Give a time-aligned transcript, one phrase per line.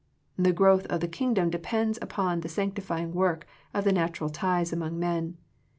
[0.35, 4.97] The growth of the Kingdom depends on the sanctified working of the natural ties among
[4.97, 5.37] men.